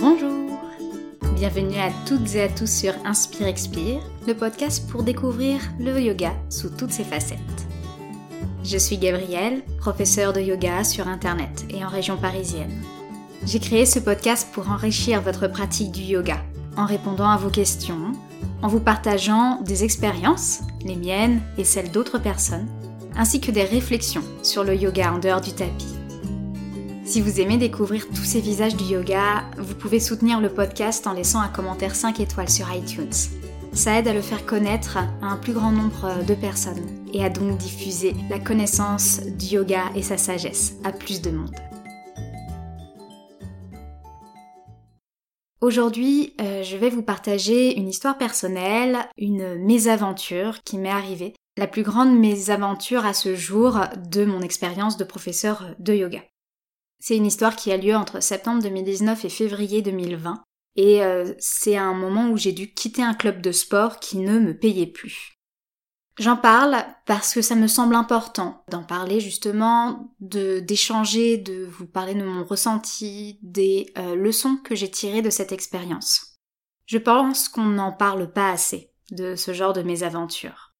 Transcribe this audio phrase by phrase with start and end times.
[0.00, 0.58] Bonjour
[1.34, 6.32] Bienvenue à toutes et à tous sur Inspire Expire, le podcast pour découvrir le yoga
[6.48, 7.38] sous toutes ses facettes.
[8.64, 12.82] Je suis Gabrielle, professeure de yoga sur Internet et en région parisienne.
[13.44, 16.38] J'ai créé ce podcast pour enrichir votre pratique du yoga,
[16.78, 18.12] en répondant à vos questions,
[18.62, 22.68] en vous partageant des expériences, les miennes et celles d'autres personnes,
[23.16, 25.99] ainsi que des réflexions sur le yoga en dehors du tapis.
[27.10, 31.12] Si vous aimez découvrir tous ces visages du yoga, vous pouvez soutenir le podcast en
[31.12, 33.10] laissant un commentaire 5 étoiles sur iTunes.
[33.72, 37.28] Ça aide à le faire connaître à un plus grand nombre de personnes et à
[37.28, 41.56] donc diffuser la connaissance du yoga et sa sagesse à plus de monde.
[45.60, 51.66] Aujourd'hui, euh, je vais vous partager une histoire personnelle, une mésaventure qui m'est arrivée, la
[51.66, 56.20] plus grande mésaventure à ce jour de mon expérience de professeur de yoga.
[57.00, 60.44] C'est une histoire qui a lieu entre septembre 2019 et février 2020.
[60.76, 64.38] Et euh, c'est un moment où j'ai dû quitter un club de sport qui ne
[64.38, 65.38] me payait plus.
[66.18, 71.86] J'en parle parce que ça me semble important d'en parler justement, de d'échanger, de vous
[71.86, 76.36] parler de mon ressenti, des euh, leçons que j'ai tirées de cette expérience.
[76.84, 80.74] Je pense qu'on n'en parle pas assez de ce genre de mésaventures.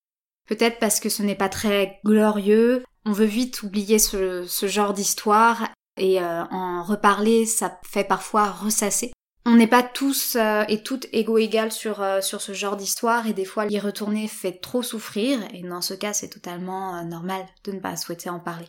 [0.47, 5.71] Peut-être parce que ce n'est pas très glorieux, on veut vite oublier ce genre d'histoire
[6.01, 9.13] et euh, en reparler, ça fait parfois ressasser.
[9.45, 13.27] On n'est pas tous euh, et toutes égaux égales sur, euh, sur ce genre d'histoire
[13.27, 17.47] et des fois y retourner fait trop souffrir et dans ce cas c'est totalement normal
[17.65, 18.67] de ne pas souhaiter en parler.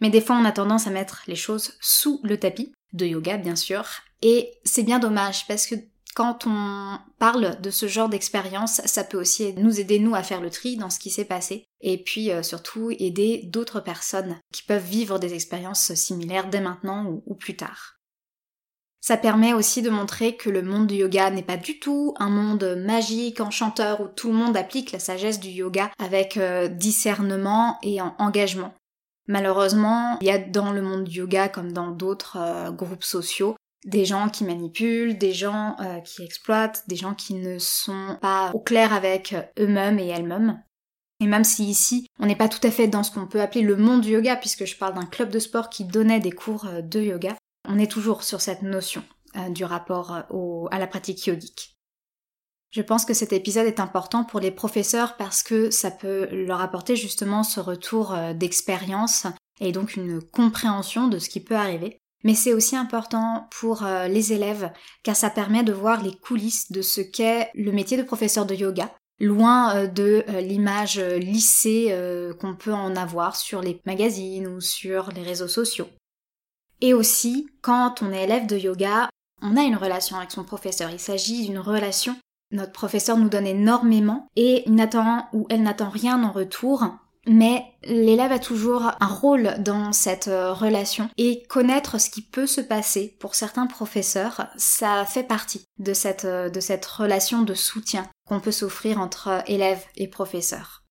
[0.00, 3.36] Mais des fois on a tendance à mettre les choses sous le tapis, de yoga
[3.36, 3.84] bien sûr,
[4.22, 5.74] et c'est bien dommage parce que
[6.14, 10.40] quand on parle de ce genre d'expérience, ça peut aussi nous aider nous à faire
[10.40, 14.62] le tri dans ce qui s'est passé et puis euh, surtout aider d'autres personnes qui
[14.62, 17.96] peuvent vivre des expériences similaires dès maintenant ou, plus tard.
[19.00, 22.28] Ça permet aussi de montrer que le monde du yoga n'est pas du tout un
[22.28, 27.78] monde magique, enchanteur, où tout le monde applique la sagesse du yoga avec euh, discernement
[27.82, 28.74] et en engagement.
[29.28, 33.56] Malheureusement, il y a dans le monde du yoga, comme dans d'autres euh, groupes sociaux,
[33.84, 38.50] des gens qui manipulent, des gens euh, qui exploitent, des gens qui ne sont pas
[38.54, 40.62] au clair avec eux-mêmes et elles-mêmes.
[41.20, 43.62] Et même si ici, on n'est pas tout à fait dans ce qu'on peut appeler
[43.62, 46.66] le monde du yoga, puisque je parle d'un club de sport qui donnait des cours
[46.66, 47.36] euh, de yoga,
[47.68, 49.02] on est toujours sur cette notion
[49.36, 51.76] euh, du rapport à la pratique yogique.
[52.70, 56.60] Je pense que cet épisode est important pour les professeurs parce que ça peut leur
[56.62, 59.26] apporter justement ce retour d'expérience
[59.60, 64.08] et donc une compréhension de ce qui peut arriver mais c'est aussi important pour euh,
[64.08, 64.72] les élèves
[65.02, 68.54] car ça permet de voir les coulisses de ce qu'est le métier de professeur de
[68.54, 71.94] yoga, loin euh, de euh, l'image lissée
[72.40, 75.88] qu'on peut en avoir sur les magazines ou sur les réseaux sociaux.
[76.80, 79.08] Et aussi, quand on est élève de yoga,
[79.40, 80.90] on a une relation avec son professeur.
[80.90, 82.16] Il s'agit d'une relation.
[82.50, 86.84] Notre professeur nous donne énormément et il n'attend ou elle n'attend rien en retour
[87.26, 92.48] mais l'élève a toujours un rôle dans cette euh, relation et connaître ce qui peut
[92.48, 96.50] se passer pour certains professeurs, ça fait partie de cette, euh,
[96.96, 100.82] relation de soutien qu'on peut s'offrir entre élève et professeur.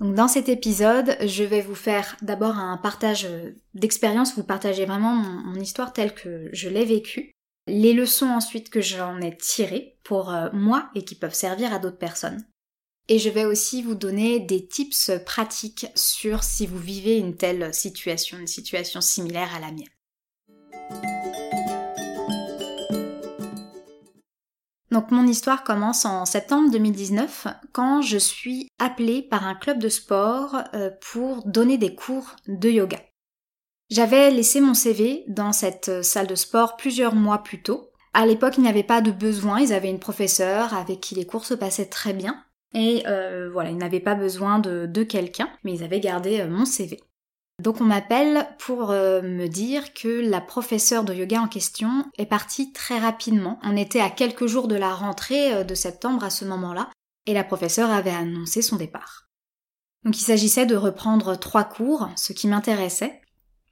[0.00, 4.86] Donc dans cet épisode, je vais vous faire d'abord un partage euh, d'expérience, vous partagez
[4.86, 7.30] vraiment mon, histoire telle que je l'ai vécue,
[7.68, 11.98] les leçons ensuite que j'en ai tirées pour moi et qui peuvent servir à d'autres
[11.98, 12.44] personnes.
[13.12, 17.74] Et je vais aussi vous donner des tips pratiques sur si vous vivez une telle
[17.74, 19.88] situation, une situation similaire à la mienne.
[24.92, 29.88] Donc mon histoire commence en septembre 2019 quand je suis appelée par un club de
[29.88, 33.00] sport euh, pour donner des cours de yoga.
[33.90, 37.90] J'avais laissé mon CV dans cette salle de sport plusieurs mois plus tôt.
[38.14, 41.26] À l'époque, il n'y avait pas de besoin, ils avaient une professeure avec qui les
[41.26, 42.44] cours se passaient très bien.
[42.74, 46.64] Et euh, voilà, ils n'avaient pas besoin de, quelqu'un, mais ils avaient gardé euh, mon
[46.64, 47.00] CV.
[47.62, 52.26] Donc on m'appelle pour euh, me dire que la professeure de yoga en question est
[52.26, 53.58] partie très rapidement.
[53.62, 56.88] On était à quelques jours de la rentrée de septembre à ce moment-là,
[57.26, 59.28] et la professeure avait annoncé son départ.
[60.04, 63.20] Donc il s'agissait de reprendre trois cours, ce qui m'intéressait,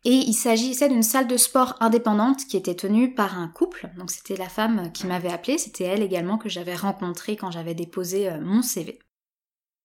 [0.04, 3.90] et il s'agissait d'une salle de sport indépendante qui était tenue par un couple.
[3.96, 7.74] Donc c'était la femme qui m'avait appelée, c'était elle également que j'avais rencontrée quand j'avais
[7.74, 8.98] déposé euh, mon CV.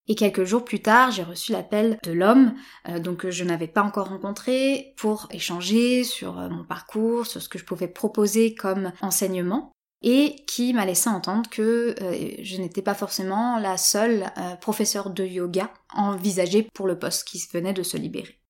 [0.07, 2.53] Et quelques jours plus tard, j'ai reçu l'appel de l'homme,
[2.89, 7.47] euh, donc je n'avais pas encore rencontré, pour échanger sur euh, mon parcours, sur ce
[7.47, 9.71] que je pouvais proposer comme enseignement,
[10.01, 11.95] et qui m'a laissé entendre que
[12.41, 14.25] je n'étais pas forcément la seule
[14.59, 18.42] professeure de yoga envisagée pour le poste qui venait de se libérer.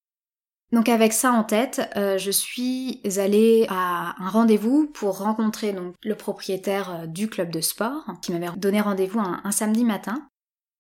[0.74, 6.16] Donc avec ça en tête, euh, je suis allée à un rendez-vous pour rencontrer le
[6.16, 10.28] propriétaire euh, du club de sport qui m'avait donné rendez-vous un, samedi matin.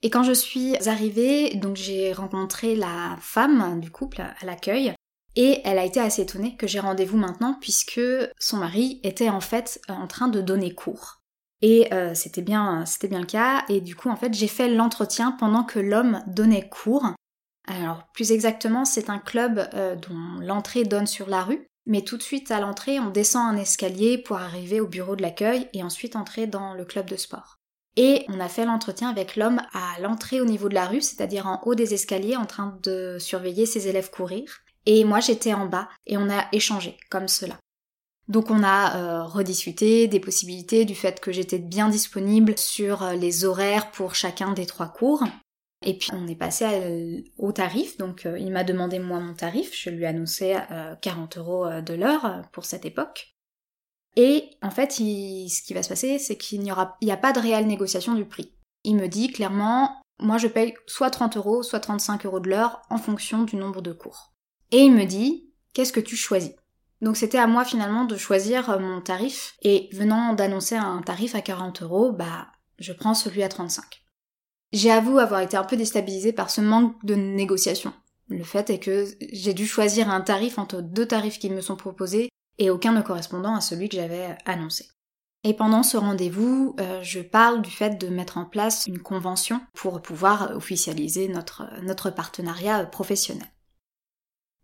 [0.01, 4.95] Et quand je suis arrivée, donc j'ai rencontré la femme du couple à l'accueil
[5.35, 8.01] et elle a été assez étonnée que j'ai rendez-vous maintenant puisque
[8.39, 11.19] son mari était en fait en train de donner cours.
[11.61, 13.63] Et euh, c'était bien, c'était bien le cas.
[13.69, 17.13] Et du coup, en fait, j'ai fait l'entretien pendant que l'homme donnait cours.
[17.67, 22.17] Alors plus exactement, c'est un club euh, dont l'entrée donne sur la rue, mais tout
[22.17, 25.83] de suite à l'entrée, on descend un escalier pour arriver au bureau de l'accueil et
[25.83, 27.59] ensuite entrer dans le club de sport.
[27.95, 31.45] Et on a fait l'entretien avec l'homme à l'entrée au niveau de la rue, c'est-à-dire
[31.45, 34.61] en haut des escaliers en train de surveiller ses élèves courir.
[34.85, 37.57] Et moi j'étais en bas et on a échangé comme cela.
[38.27, 43.13] Donc on a euh, rediscuté des possibilités du fait que j'étais bien disponible sur euh,
[43.13, 45.23] les horaires pour chacun des trois cours.
[45.85, 49.71] Et puis on est passé au tarif, donc euh, il m'a demandé moi mon tarif,
[49.73, 50.55] je lui ai annoncé
[51.01, 53.35] 40 euh, euros euh, de l'heure pour cette époque.
[54.15, 57.33] Et en fait, ce qui va se passer, c'est qu'il n'y aura, il a pas
[57.33, 58.53] de réelle négociation du prix.
[58.83, 62.81] Il me dit clairement, moi je paye soit 30 euros, soit 35 euros de l'heure
[62.89, 64.33] en fonction du nombre de cours.
[64.71, 66.53] Et il me dit, qu'est-ce que tu choisis?
[67.01, 71.41] Donc c'était à moi finalement de choisir mon tarif et venant d'annoncer un tarif à
[71.41, 72.47] 40 euros, bah
[72.79, 74.02] je prends celui à 35.
[74.73, 77.93] J'ai avoué avoir été un peu déstabilisée par ce manque de négociation.
[78.27, 81.75] Le fait est que j'ai dû choisir un tarif entre deux tarifs qui me sont
[81.75, 84.87] proposés et aucun ne correspondant à celui que j'avais annoncé.
[85.43, 89.61] Et pendant ce rendez-vous, euh, je parle du fait de mettre en place une convention
[89.73, 93.47] pour pouvoir officialiser notre, notre partenariat professionnel.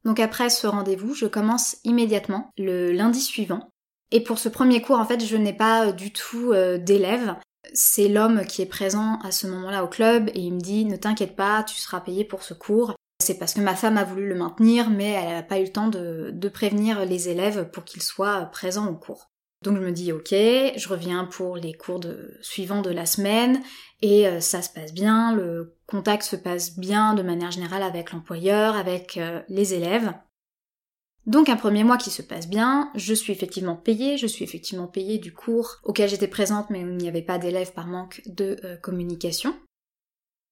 [0.06, 3.70] Donc après ce rendez-vous, je commence immédiatement le lundi suivant.
[4.12, 7.36] Et pour ce premier cours, en fait, je n'ai pas du tout euh, d'élèves
[7.74, 10.96] c'est l'homme qui est présent à ce moment-là au club et il me dit ne
[10.96, 12.94] t'inquiète pas, tu seras payé pour ce cours.
[13.22, 15.72] C'est parce que ma femme a voulu le maintenir, mais elle n'a pas eu le
[15.72, 19.30] temps de, prévenir les élèves pour qu'ils soient présents au cours.
[19.62, 22.00] Donc je me dis ok, je reviens pour les cours
[22.42, 23.62] suivants de la semaine
[24.02, 28.14] et euh, ça se passe bien, le contact se passe bien de manière générale avec
[28.14, 30.14] l'employeur, avec euh, les élèves.
[31.30, 34.88] Donc un premier mois qui se passe bien, je suis effectivement payée, je suis effectivement
[34.88, 38.24] payée du cours auquel j'étais présente mais où il n'y avait pas d'élèves par manque
[38.26, 39.54] de euh, communication.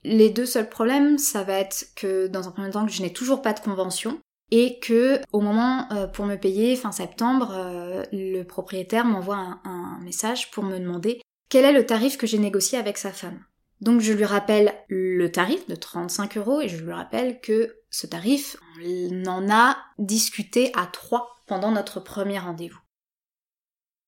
[0.03, 3.12] Les deux seuls problèmes, ça va être que dans un premier temps que je n'ai
[3.12, 4.19] toujours pas de convention
[4.51, 9.97] et que au moment euh, pour me payer fin septembre, euh, le propriétaire m'envoie un
[10.03, 11.19] message pour me demander
[11.50, 13.44] quel est le tarif que j'ai négocié avec sa femme.
[13.81, 18.06] Donc je lui rappelle le tarif de 35 euros et je lui rappelle que ce
[18.06, 22.80] tarif, on en a discuté à trois pendant notre premier rendez-vous.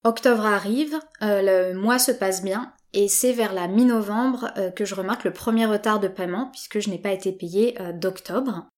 [0.04, 4.84] Octobre arrive, euh, le mois se passe bien et c'est vers la mi-novembre euh, que
[4.84, 8.68] je remarque le premier retard de paiement puisque je n'ai pas été payé euh, d'octobre.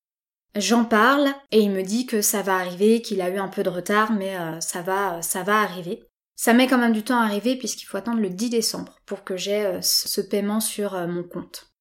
[0.56, 3.62] J'en parle et il me dit que ça va arriver, qu'il a eu un peu
[3.62, 6.04] de retard mais ça va ça va arriver.
[6.36, 9.24] Ça met quand même du temps à arriver puisqu'il faut attendre le 10 décembre pour
[9.24, 11.71] que j'ai ce paiement sur mon compte.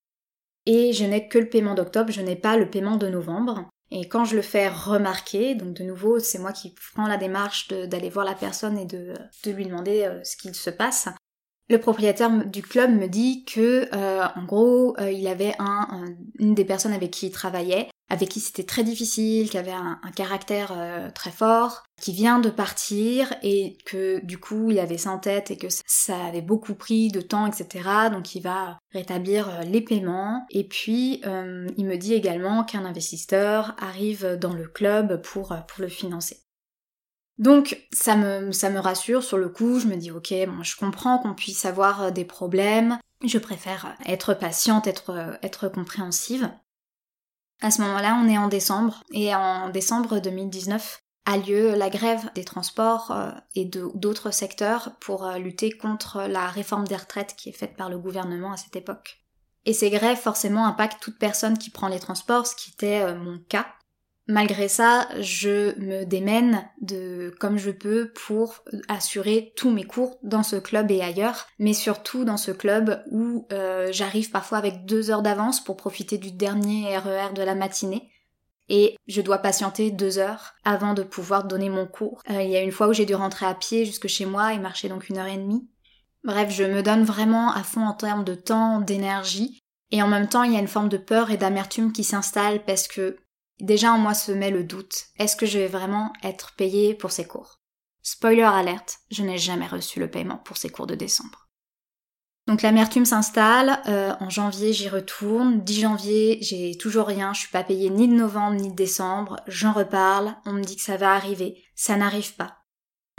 [0.65, 3.69] Et je n'ai que le paiement d'octobre, je n'ai pas le paiement de novembre.
[3.91, 7.67] Et quand je le fais remarquer, donc de nouveau c'est moi qui prends la démarche
[7.67, 9.13] d'aller voir la personne et de,
[9.45, 11.09] lui demander euh, ce qu'il se passe,
[11.71, 16.06] le propriétaire du club me dit que, en gros, il avait un,
[16.38, 19.97] une des personnes avec qui il travaillait avec qui c'était très difficile, qui avait un,
[20.13, 25.11] caractère euh, très fort, qui vient de partir et que du coup il avait ça
[25.11, 27.90] en tête et que ça avait beaucoup pris de temps, etc.
[28.11, 30.45] Donc il va rétablir euh, les paiements.
[30.49, 35.87] Et puis euh, il me dit également qu'un investisseur arrive dans le club pour le
[35.87, 36.42] financer.
[37.38, 41.33] Donc ça me, rassure sur le coup, je me dis ok, bon, je comprends qu'on
[41.33, 46.52] puisse avoir des problèmes, je préfère être patiente, être, être compréhensive.
[47.61, 52.31] À ce moment-là, on est en décembre, et en décembre 2019 a lieu la grève
[52.33, 57.50] des transports euh, et d'autres secteurs pour euh, lutter contre la réforme des retraites qui
[57.50, 59.21] est faite par le gouvernement à cette époque.
[59.66, 63.16] Et ces grèves forcément impactent toute personne qui prend les transports, ce qui était euh,
[63.16, 63.68] mon cas.
[64.31, 70.42] Malgré ça, je me démène de comme je peux pour assurer tous mes cours dans
[70.42, 75.11] ce club et ailleurs, mais surtout dans ce club où euh, j'arrive parfois avec deux
[75.11, 78.09] heures d'avance pour profiter du dernier RER e de la matinée.
[78.69, 82.21] Et je dois patienter deux heures avant de pouvoir donner mon cours.
[82.30, 84.54] Euh, il y a une fois où j'ai dû rentrer à pied jusque chez moi
[84.54, 85.68] et marcher donc une heure et demie.
[86.23, 89.61] Bref, je me donne vraiment à fond en termes de temps, d'énergie,
[89.92, 92.64] et en même temps, il y a une forme de peur et d'amertume qui s'installe
[92.64, 93.18] parce que
[93.61, 97.11] Déjà en moi se met le doute, est-ce que je vais vraiment être payée pour
[97.11, 97.59] ces cours?
[98.01, 101.47] Spoiler alerte, je n'ai jamais reçu le paiement pour ces cours de décembre.
[102.47, 107.51] Donc l'amertume s'installe, euh, en janvier j'y retourne, 10 janvier j'ai toujours rien, je suis
[107.51, 110.97] pas payée ni de novembre ni de décembre, j'en reparle, on me dit que ça
[110.97, 112.57] va arriver, ça n'arrive pas.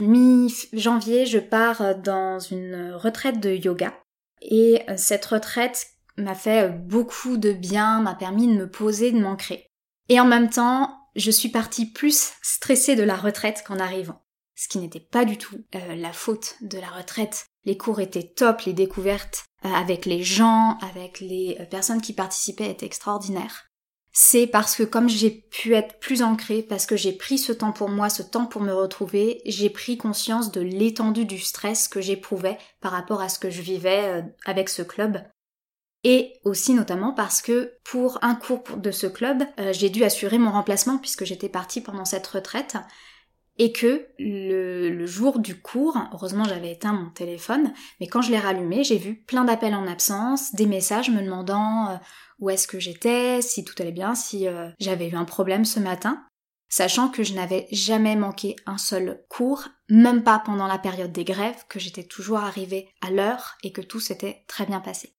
[0.01, 3.93] Mi-janvier je pars dans une retraite de yoga.
[4.41, 9.21] Et euh, cette retraite m'a fait beaucoup de bien, m'a permis de me poser, de
[9.21, 9.69] m'ancrer.
[10.09, 14.23] Et en même temps, je suis partie plus stressée de la retraite qu'en arrivant.
[14.55, 17.47] Ce qui n'était pas du tout euh, la faute de la retraite.
[17.65, 22.13] Les cours étaient top, les découvertes euh, avec les gens, avec les euh, personnes qui
[22.13, 23.65] participaient étaient extraordinaires.
[24.15, 27.71] C'est parce que comme j'ai pu être plus ancrée, parce que j'ai pris ce temps
[27.71, 31.99] pour moi, ce temps pour me retrouver, j'ai pris conscience de l'étendue du stress que
[31.99, 35.17] j'éprouvais par rapport à ce que je vivais avec ce club
[36.03, 40.37] et aussi notamment parce que pour un cours de ce club, euh, j'ai dû assurer
[40.37, 42.77] mon remplacement puisque j'étais partie pendant cette retraite
[43.57, 48.39] et que le, jour du cours, heureusement j'avais éteint mon téléphone, mais quand je l'ai
[48.39, 51.95] rallumé, j'ai vu plein d'appels en absence, des messages me demandant euh,
[52.39, 55.79] où est-ce que j'étais, si tout allait bien, si euh, j'avais eu un problème ce
[55.79, 56.25] matin,
[56.67, 61.23] sachant que je n'avais jamais manqué un seul cours, même pas pendant la période des
[61.23, 65.13] grèves, que j'étais toujours arrivée à l'heure et que tout s'était très bien passé.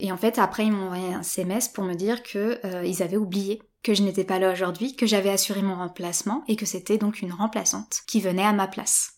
[0.00, 3.02] Et en fait, après, ils m'ont envoyé un SMS pour me dire que euh, ils
[3.02, 6.66] avaient oublié que je n'étais pas là aujourd'hui, que j'avais assuré mon remplacement et que
[6.66, 9.12] c'était donc une remplaçante qui venait à ma place.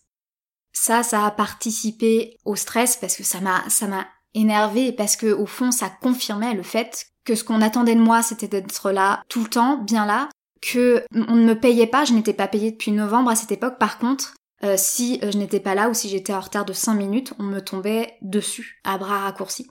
[0.73, 5.33] Ça, ça a participé au stress parce que ça m'a, ça m'a énervé parce que
[5.33, 9.23] au fond, ça confirmait le fait que ce qu'on attendait de moi, c'était d'être là
[9.29, 10.29] tout le temps, bien là,
[10.61, 13.79] que on ne me payait pas, je n'étais pas payée depuis novembre à cette époque.
[13.79, 16.73] Par contre, euh, si euh, je n'étais pas là ou si j'étais en retard de
[16.73, 19.67] 5 minutes, on me tombait dessus à bras raccourcis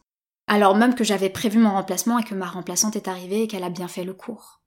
[0.47, 3.65] alors même que j'avais prévu mon remplacement et que ma remplaçante est arrivée et qu'elle
[3.65, 4.61] a bien fait le cours.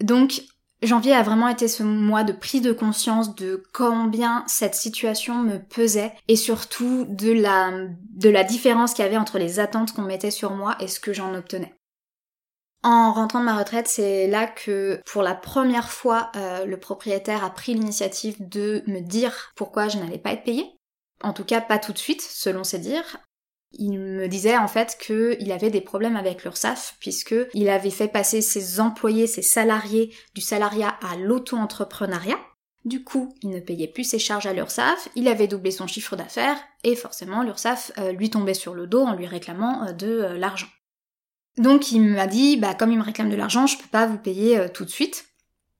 [0.00, 0.42] Donc,
[0.82, 5.58] janvier a vraiment été ce mois de prise de conscience de combien cette situation me
[5.58, 7.70] pesait et surtout de la,
[8.14, 11.00] de la différence qu'il y avait entre les attentes qu'on mettait sur moi et ce
[11.00, 11.74] que j'en obtenais.
[12.82, 17.44] En rentrant de ma retraite, c'est là que pour la première fois, euh, le propriétaire
[17.44, 20.64] a pris l'initiative de me dire pourquoi je n'allais pas être payée.
[21.22, 23.18] En tout cas, pas tout de suite, selon ses dires.
[23.72, 28.08] Il me disait en fait qu'il avait des problèmes avec l'URSSAF puisque il avait fait
[28.08, 32.38] passer ses employés, ses salariés du salariat à l'auto-entrepreneuriat.
[32.84, 36.16] Du coup, il ne payait plus ses charges à l'URSSAF, il avait doublé son chiffre
[36.16, 40.06] d'affaires et forcément l'URSSAF euh, lui tombait sur le dos en lui réclamant euh, de
[40.06, 40.68] euh, l'argent.
[41.58, 44.18] Donc il m'a dit bah comme il me réclame de l'argent, je peux pas vous
[44.18, 45.26] payer tout de suite.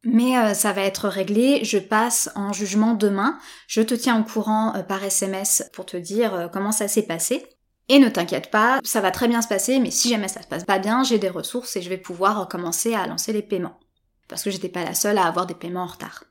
[0.02, 4.72] Mais ça va être réglé, je passe en jugement demain, je te tiens au courant
[4.88, 7.46] par SMS pour te dire comment ça s'est passé.
[7.92, 10.46] Et ne t'inquiète pas, ça va très bien se passer, mais si jamais ça se
[10.46, 13.80] passe pas bien, j'ai des ressources et je vais pouvoir commencer à lancer les paiements.
[14.28, 16.22] Parce que j'étais pas la seule à avoir des paiements en retard.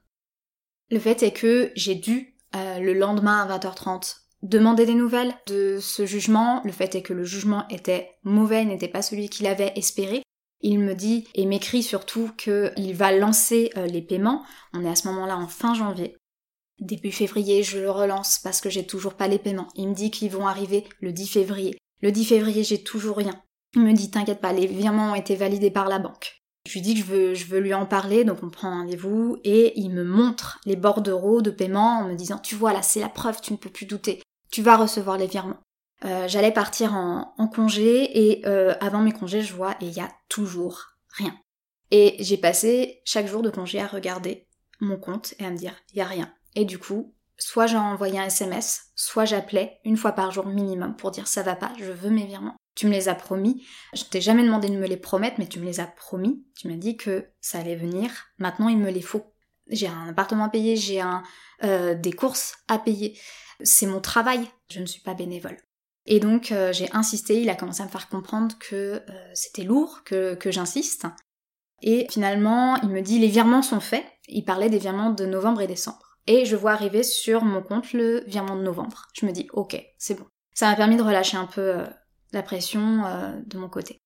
[0.90, 5.80] Le fait est que j'ai dû, euh, le lendemain à 20h30, demander des nouvelles de
[5.82, 6.62] ce jugement.
[6.64, 10.24] Le fait est que le jugement était mauvais, n'était pas celui qu'il avait espéré.
[10.62, 14.46] Il me dit et m'écrit surtout qu'il va lancer euh, les paiements.
[14.72, 16.16] On est à ce moment-là en fin janvier.
[16.80, 19.68] Début février, je le relance parce que j'ai toujours pas les paiements.
[19.76, 21.78] Il me dit qu'ils vont arriver le 10 février.
[22.02, 23.42] Le 10 février, j'ai toujours rien.
[23.76, 26.42] Il me dit t'inquiète pas, les virements ont été validés par la banque.
[26.66, 29.38] Je lui dis que je veux, je veux lui en parler, donc on prend rendez-vous
[29.44, 33.00] et il me montre les bordereaux de paiement en me disant tu vois là c'est
[33.00, 34.22] la preuve, tu ne peux plus douter,
[34.52, 35.60] tu vas recevoir les virements.
[36.06, 40.00] Euh, j'allais partir en, congé et euh, avant mes congés je vois et il y
[40.00, 41.36] a toujours rien.
[41.92, 44.48] Et j'ai passé chaque jour de congé à regarder
[44.80, 46.32] mon compte et à me dire il y a rien.
[46.56, 50.96] Et du coup, soit j'ai envoyé un SMS, soit j'appelais une fois par jour minimum
[50.96, 52.56] pour dire ça va pas, je veux mes virements.
[52.76, 53.66] Tu me les as promis.
[53.94, 56.46] Je t'ai jamais demandé de me les promettre, mais tu me les as promis.
[56.56, 58.10] Tu m'as dit que ça allait venir.
[58.38, 59.34] Maintenant, il me les faut.
[59.68, 61.04] J'ai un appartement à payer, j'ai
[61.64, 63.20] euh, des courses à payer.
[63.62, 64.48] C'est mon travail.
[64.72, 65.58] Je ne suis pas bénévole.
[66.06, 67.42] Et donc euh, j'ai insisté.
[67.42, 71.06] Il a commencé à me faire comprendre que euh, c'était lourd, que, que j'insiste.
[71.82, 74.06] Et finalement, il me dit les virements sont faits.
[74.28, 77.92] Il parlait des virements de novembre et décembre et je vois arriver sur mon compte
[77.92, 79.08] le virement de novembre.
[79.14, 80.28] Je me dis ok, c'est bon.
[80.54, 81.86] Ça m'a permis de relâcher un peu euh,
[82.32, 83.98] la pression euh, de mon côté.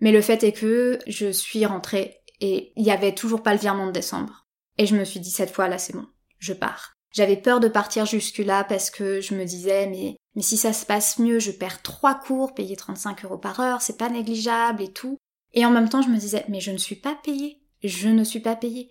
[0.00, 3.60] Mais le fait est que je suis rentrée et il n'y avait toujours pas le
[3.60, 4.44] virement de décembre.
[4.76, 6.06] Et je me suis dit cette fois là c'est bon,
[6.40, 6.94] je pars.
[7.14, 10.84] J'avais peur de partir jusque-là parce que je me disais mais mais si ça se
[10.84, 14.92] passe mieux, je perds trois cours, payer 35 euros par heure, c'est pas négligeable et
[14.92, 15.16] tout.
[15.54, 17.62] Et en même temps, je me disais mais je ne suis pas payée.
[17.84, 18.90] Je ne suis pas payée.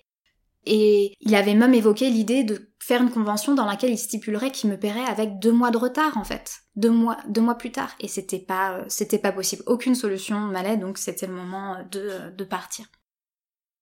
[0.67, 4.69] Et il avait même évoqué l'idée de faire une convention dans laquelle il stipulerait qu'il
[4.69, 7.93] me paierait avec deux mois de retard en fait, deux mois, deux mois plus tard.
[7.99, 9.63] Et c'était pas, euh, c'était pas possible.
[9.65, 12.85] Aucune solution m'allait, donc c'était le moment euh, de, euh, de partir.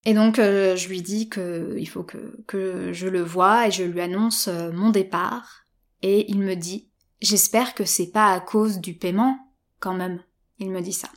[0.04, 3.82] Et donc je lui dis que il faut que, que je le voie et je
[3.82, 5.64] lui annonce mon départ.
[6.02, 6.90] Et il me dit
[7.20, 9.36] J'espère que c'est pas à cause du paiement,
[9.80, 10.22] quand même.
[10.58, 11.08] Il me dit ça.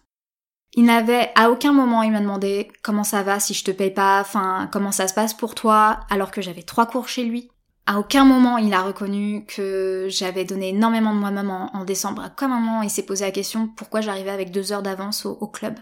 [0.79, 3.91] Il n'avait à aucun moment il m'a demandé comment ça va si je te paye
[3.91, 7.51] pas, enfin comment ça se passe pour toi, alors que j'avais trois cours chez lui.
[7.85, 12.21] À aucun moment il a reconnu que j'avais donné énormément de moi-même en, décembre.
[12.23, 15.47] À aucun moment il s'est posé la question pourquoi j'arrivais avec deux heures d'avance au,
[15.47, 15.77] club.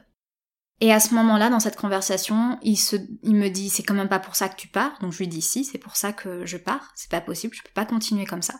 [0.81, 2.79] Et à ce moment-là, dans cette conversation, il,
[3.21, 4.97] il me dit c'est quand même pas pour ça que tu pars.
[5.01, 6.91] Donc je lui dis si, c'est pour ça que je pars.
[6.95, 8.55] C'est pas possible, je peux pas continuer comme ça.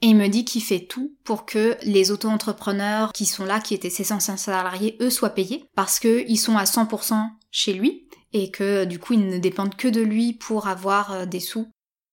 [0.00, 3.74] Et il me dit qu'il fait tout pour que les auto-entrepreneurs qui sont là, qui
[3.74, 8.50] étaient ses anciens salariés, eux soient payés parce qu'ils sont à 100% chez lui et
[8.50, 11.66] que du coup ils ne dépendent que de lui pour avoir euh, des sous.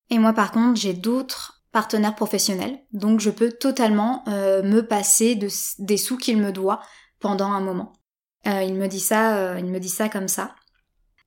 [0.10, 5.36] Et moi par contre j'ai d'autres partenaires professionnels donc je peux totalement euh, me passer
[5.36, 5.50] de,
[5.80, 6.82] des sous qu'il me doit
[7.20, 7.94] pendant un moment.
[8.48, 10.56] Euh, il me dit ça, il me dit ça comme ça.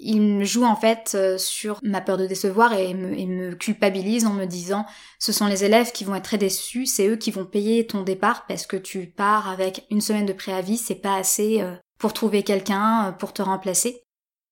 [0.01, 4.45] Il joue en fait euh, sur ma peur de décevoir et me, culpabilise en me
[4.45, 4.87] disant
[5.19, 8.03] ce sont les élèves qui vont être très déçus, c'est eux qui vont payer ton
[8.03, 12.13] départ parce que tu pars avec une semaine de préavis, c'est pas assez euh, pour
[12.13, 14.03] trouver quelqu'un euh, pour te remplacer.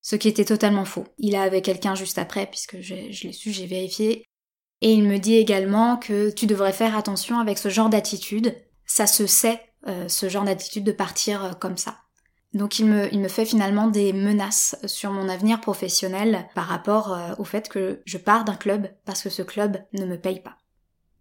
[0.02, 1.04] Ce qui était totalement faux.
[1.18, 4.24] Il avait quelqu'un juste après puisque je, l'ai su, j'ai vérifié.
[4.80, 8.56] Et il me dit également que tu devrais faire attention avec ce genre d'attitude.
[8.84, 9.60] Ça se sait,
[10.06, 12.05] ce genre d'attitude de partir comme ça.
[12.54, 17.44] Donc il me, fait finalement des menaces sur mon avenir professionnel par rapport euh, au
[17.44, 20.56] fait que je pars d'un club parce que ce club ne me paye pas.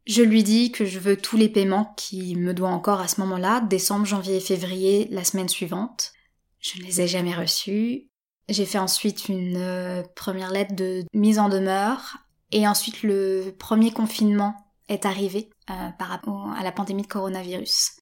[0.08, 3.20] Je lui dis que je veux tous les paiements qui me doit encore à ce
[3.22, 6.14] moment-là, décembre, janvier et février, la semaine suivante.
[6.60, 8.08] Je ne les ai jamais reçus.
[8.48, 12.18] J'ai fait ensuite une euh, première lettre de mise en demeure
[12.52, 14.56] et ensuite le premier confinement
[14.88, 17.98] est arrivé euh, par rapport à la pandémie de coronavirus.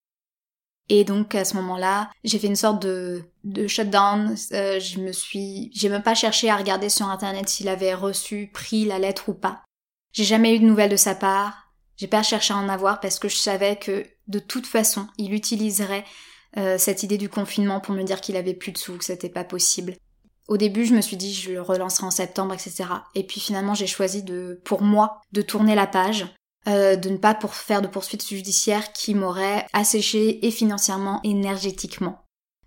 [0.89, 4.35] Et donc à ce moment-là, j'ai fait une sorte de, de shutdown.
[4.51, 8.49] Euh, je me suis, j'ai même pas cherché à regarder sur internet s'il avait reçu,
[8.53, 9.63] pris la lettre ou pas.
[10.11, 11.73] J'ai jamais eu de nouvelles de sa part.
[11.97, 15.33] J'ai pas cherché à en avoir parce que je savais que de toute façon, il
[15.33, 16.05] utiliserait
[16.57, 19.29] euh, cette idée du confinement pour me dire qu'il avait plus de sous, que c'était
[19.29, 19.95] pas possible.
[20.47, 22.85] Au début, je me suis dit je le relancerai en septembre, etc.
[23.15, 26.25] Et puis finalement, j'ai choisi de, pour moi, de tourner la page
[26.65, 32.25] euh, de ne pas pour faire de poursuites judiciaires qui m'auraient asséché et financièrement, énergétiquement.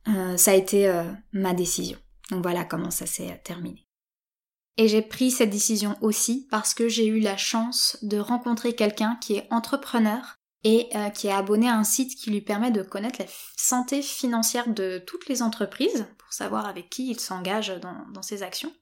[0.08, 1.96] Euh, ça a été euh, ma décision.
[2.30, 3.86] Donc voilà comment ça s'est terminé.
[4.76, 9.16] Et j'ai pris cette décision aussi parce que j'ai eu la chance de rencontrer quelqu'un
[9.22, 13.20] qui est entrepreneur et qui est abonné à un site qui lui permet de connaître
[13.20, 18.22] la santé financière de toutes les entreprises pour savoir avec qui il s'engage dans, dans,
[18.22, 18.72] ses actions.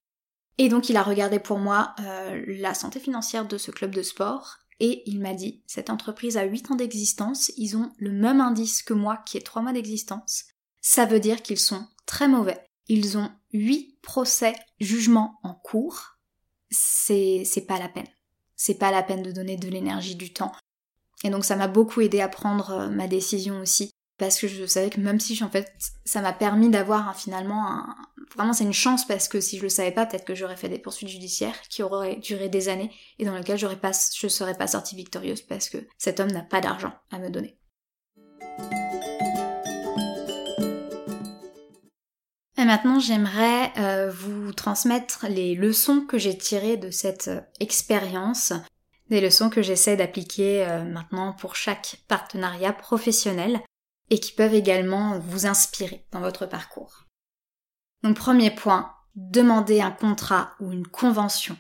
[0.57, 4.64] Et donc il a regardé pour moi la santé financière de ce club de sport
[4.81, 8.83] et il m'a dit, cette entreprise a 8 ans d'existence, ils ont le même indice
[8.83, 10.45] que moi qui ai 3 mois d'existence.
[10.81, 12.61] Ça veut dire qu'ils sont très mauvais.
[12.89, 16.19] Ils ont 8 procès, jugements en cours.
[16.71, 18.09] C'est, c'est pas la peine.
[18.57, 20.53] C'est pas la peine de donner de l'énergie, du temps.
[21.23, 23.91] Et donc ça m'a beaucoup aidé à prendre euh, ma décision aussi
[24.25, 25.73] parce que je savais que même si en fait
[26.05, 27.95] ça m'a permis d'avoir finalement un...
[28.35, 30.69] vraiment c'est une chance parce que si je le savais pas peut-être que j'aurais fait
[30.69, 34.57] des poursuites judiciaires qui auraient duré des années et dans lesquelles j'aurais pas je serais
[34.57, 37.59] pas sortie victorieuse parce que cet homme n'a pas d'argent à me donner.
[42.57, 48.55] Et maintenant, j'aimerais euh, vous transmettre les leçons que j'ai tirées de cette euh, expérience,
[49.11, 53.61] des leçons que j'essaie d'appliquer euh, maintenant pour chaque partenariat professionnel
[54.11, 57.05] et qui peuvent également vous inspirer dans votre parcours.
[58.03, 61.57] Donc premier point, demandez un contrat ou une convention.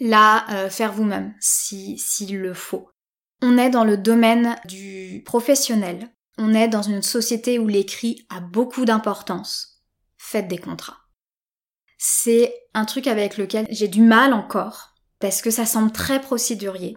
[0.00, 2.88] Là, euh, faire vous-même si s'il le faut.
[3.42, 6.08] On est dans le domaine du professionnel.
[6.38, 9.82] On est dans une société où l'écrit a beaucoup d'importance.
[10.16, 10.98] Faites des contrats.
[11.98, 16.96] C'est un truc avec lequel j'ai du mal encore parce que ça semble très procédurier.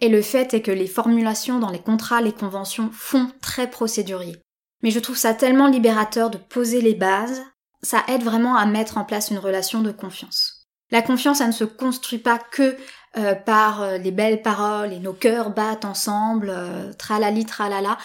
[0.00, 4.36] Et le fait est que les formulations dans les contrats, les conventions font très procédurier.
[4.82, 7.42] Mais je trouve ça tellement libérateur de poser les bases,
[7.82, 10.66] ça aide vraiment à mettre en place une relation de confiance.
[10.90, 12.76] La confiance, elle ne se construit pas que
[13.16, 17.98] euh, par euh, les belles paroles et nos cœurs battent ensemble, euh, tralali tralala.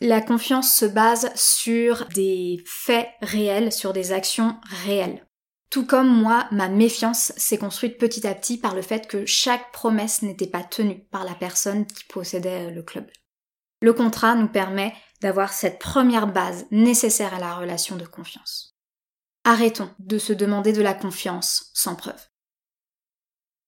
[0.00, 5.24] La confiance se base sur des faits réels, sur des actions réelles.
[5.70, 9.70] Tout comme moi, ma méfiance s'est construite petit à petit par le fait que chaque
[9.70, 13.08] promesse n'était pas tenue par la personne qui possédait le club.
[13.80, 18.76] Le contrat nous permet d'avoir cette première base nécessaire à la relation de confiance.
[19.44, 22.20] Arrêtons de se demander de la confiance sans preuve.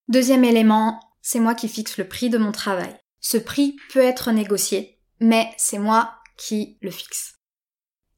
[0.09, 2.95] Deuxième élément, c'est moi qui fixe le prix de mon travail.
[3.21, 7.37] Ce prix peut être négocié, mais c'est moi qui le fixe.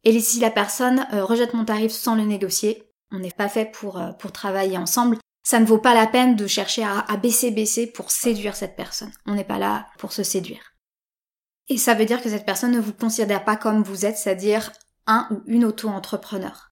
[0.04, 3.66] Et si la personne euh, rejette mon tarif sans le négocier, on n'est pas fait
[3.66, 7.16] pour, euh, pour travailler ensemble, ça ne vaut pas la peine de chercher à, à
[7.16, 9.12] baisser baisser pour séduire cette personne.
[9.26, 10.74] On n'est pas là pour se séduire.
[11.68, 14.72] Et ça veut dire que cette personne ne vous considère pas comme vous êtes, c'est-à-dire
[15.06, 16.70] un ou une auto-entrepreneur.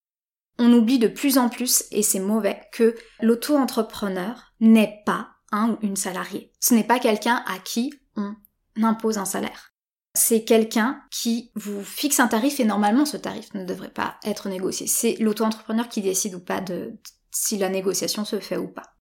[0.58, 5.78] On oublie de plus en plus, et c'est mauvais, que l'auto-entrepreneur n'est pas un ou
[5.82, 6.52] une salariée.
[6.60, 8.34] Ce n'est pas quelqu'un à qui on
[8.82, 9.71] impose un salaire.
[10.14, 14.48] C'est quelqu'un qui vous fixe un tarif et normalement ce tarif ne devrait pas être
[14.48, 14.86] négocié.
[14.86, 16.98] C'est l'auto-entrepreneur qui décide ou pas de
[17.30, 18.94] si la négociation se fait ou pas.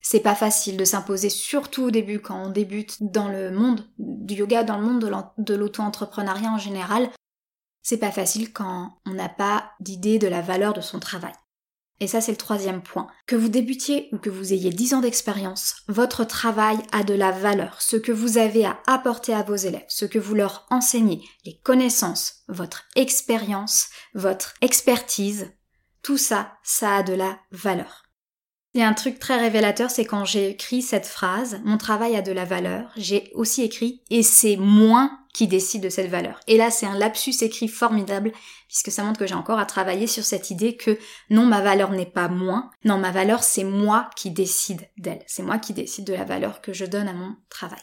[0.00, 4.34] C'est pas facile de s'imposer, surtout au début quand on débute dans le monde du
[4.34, 7.08] yoga, dans le monde de l'auto-entrepreneuriat en général.
[7.82, 11.32] C'est pas facile quand on n'a pas d'idée de la valeur de son travail.
[12.04, 13.06] Et ça, c'est le troisième point.
[13.26, 17.30] Que vous débutiez ou que vous ayez 10 ans d'expérience, votre travail a de la
[17.30, 17.80] valeur.
[17.80, 21.58] Ce que vous avez à apporter à vos élèves, ce que vous leur enseignez, les
[21.60, 25.50] connaissances, votre expérience, votre expertise,
[26.02, 28.03] tout ça, ça a de la valeur.
[28.74, 32.16] Il y a un truc très révélateur, c'est quand j'ai écrit cette phrase, mon travail
[32.16, 36.40] a de la valeur, j'ai aussi écrit et c'est moi qui décide de cette valeur.
[36.48, 38.32] Et là, c'est un lapsus écrit formidable,
[38.66, 40.98] puisque ça montre que j'ai encore à travailler sur cette idée que
[41.30, 45.44] non, ma valeur n'est pas moins, non, ma valeur, c'est moi qui décide d'elle, c'est
[45.44, 47.82] moi qui décide de la valeur que je donne à mon travail.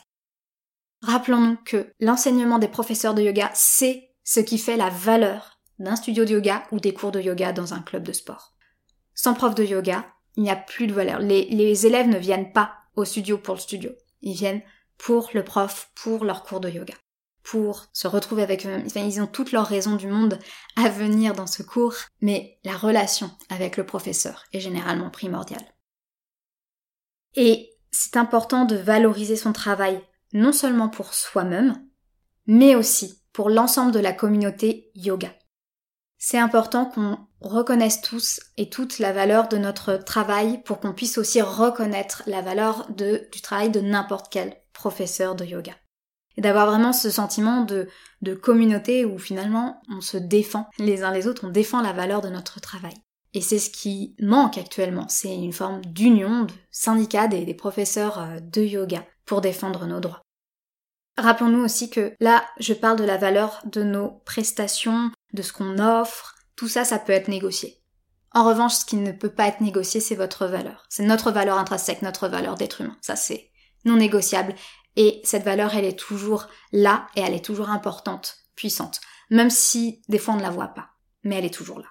[1.04, 6.26] Rappelons-nous que l'enseignement des professeurs de yoga, c'est ce qui fait la valeur d'un studio
[6.26, 8.54] de yoga ou des cours de yoga dans un club de sport.
[9.16, 11.20] Sans prof de yoga, il n'y a plus de valeur.
[11.20, 13.92] Les, élèves ne viennent pas au studio pour le studio.
[14.22, 14.62] Ils viennent
[14.98, 16.94] pour le prof, pour leur cours de yoga,
[17.44, 18.86] pour se retrouver avec eux-mêmes.
[18.86, 20.40] Enfin, ils ont toutes leurs raisons du monde
[20.76, 25.66] à venir dans ce cours, mais la relation avec le professeur est généralement primordiale.
[27.36, 30.02] Et c'est important de valoriser son travail,
[30.34, 31.84] non seulement pour soi-même,
[32.46, 35.34] mais aussi pour l'ensemble de la communauté yoga.
[36.18, 41.18] C'est important qu'on reconnaisse tous et toutes la valeur de notre travail pour qu'on puisse
[41.18, 45.74] aussi reconnaître la valeur de, du travail de n'importe quel professeur de yoga.
[46.38, 47.90] Et d'avoir vraiment ce sentiment de,
[48.22, 52.22] de communauté où finalement on se défend les uns les autres, on défend la valeur
[52.22, 52.94] de notre travail.
[53.34, 58.20] Et c'est ce qui manque actuellement, c'est une forme d'union, de syndicat des, des professeurs
[58.20, 60.22] euh, de yoga pour défendre nos droits.
[61.18, 65.78] Rappelons-nous aussi que là, je parle de la valeur de nos prestations, de ce qu'on
[65.78, 67.82] offre, tout ça, ça peut être négocié.
[68.36, 70.86] En revanche, ce qui ne peut pas être négocié, c'est votre valeur.
[70.90, 72.96] C'est notre valeur intrinsèque, notre valeur d'être humain.
[73.02, 73.50] Ça, c'est
[73.84, 74.54] non négociable.
[74.96, 79.02] Et cette valeur, elle est toujours là et elle est toujours importante, puissante.
[79.32, 80.90] Même si des fois on ne la voit pas.
[81.24, 81.88] Mais elle est toujours là.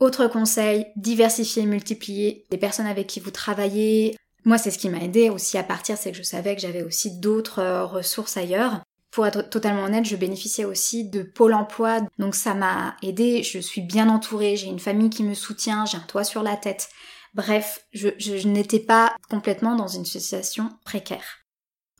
[0.00, 4.16] Autre conseil, diversifier, multiplier les personnes avec qui vous travaillez.
[4.46, 6.82] Moi, c'est ce qui m'a aidé aussi à partir, c'est que je savais que j'avais
[6.82, 8.80] aussi d'autres euh, ressources ailleurs.
[9.16, 13.58] Pour être totalement honnête, je bénéficiais aussi de Pôle emploi, donc ça m'a aidé, je
[13.58, 16.90] suis bien entourée, j'ai une famille qui me soutient, j'ai un toit sur la tête.
[17.32, 21.24] Bref, je, n'étais pas complètement dans une situation précaire.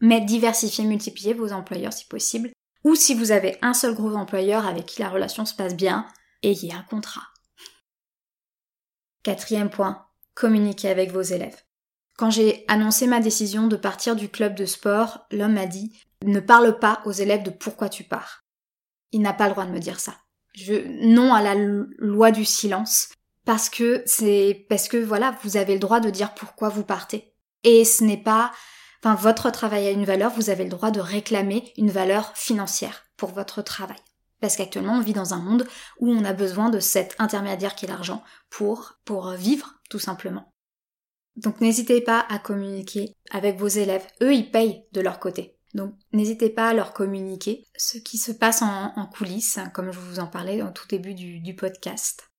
[0.03, 2.51] Mais diversifiez, multipliez vos employeurs si possible,
[2.85, 6.07] ou si vous avez un seul gros employeur avec qui la relation se passe bien,
[6.43, 7.29] ayez un contrat.
[9.23, 11.63] Quatrième point, communiquez avec vos élèves.
[12.19, 15.93] Quand j'ai annoncé ma décision de partir du club de sport, l'homme m'a dit
[16.31, 18.45] ne parle pas aux élèves de pourquoi tu pars.
[19.12, 20.15] Il n'a pas le droit de me dire ça.
[21.01, 23.09] Non à la loi du silence.
[23.45, 27.33] Parce que c'est, parce que voilà, vous avez le droit de dire pourquoi vous partez.
[27.62, 28.53] Et ce n'est pas,
[29.03, 33.05] enfin, votre travail a une valeur, vous avez le droit de réclamer une valeur financière
[33.17, 33.99] pour votre travail.
[34.41, 35.67] Parce qu'actuellement, on vit dans un monde
[36.01, 40.53] où on a besoin de cet intermédiaire qui est l'argent pour, pour vivre, tout simplement.
[41.37, 44.07] Donc n'hésitez pas à communiquer avec vos élèves.
[44.23, 45.56] Eux, ils payent de leur côté.
[45.77, 50.21] Donc n'hésitez pas à leur communiquer ce qui se passe en, coulisses, comme je vous
[50.21, 52.31] en parlais au tout début du, du podcast.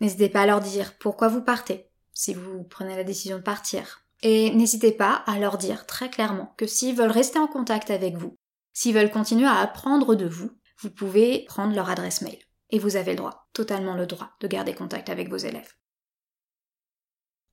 [0.00, 4.02] N'hésitez pas à leur dire pourquoi vous partez, si vous prenez la décision de partir.
[4.22, 8.16] Et n'hésitez pas à leur dire très clairement que s'ils veulent rester en contact avec
[8.16, 8.36] vous,
[8.74, 12.38] s'ils veulent continuer à apprendre de vous, vous pouvez prendre leur adresse mail.
[12.68, 15.72] Et vous avez le droit, totalement le droit, de garder contact avec vos élèves.